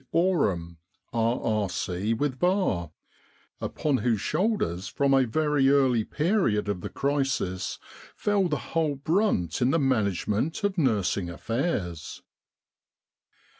[0.13, 0.79] Oram,
[1.13, 2.15] R.R.C.
[2.15, 2.89] with Bar,
[3.59, 7.77] upon whose shoulders from a very early period of the crisis
[8.15, 12.23] fell the whole brunt in the management of nursing affairs.